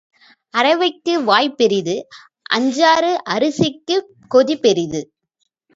[0.53, 1.95] அறவைக்கு வாய் பெரிது
[2.53, 5.01] அஞ்சாறு அரிசிக்குச் கொதி பெரிது.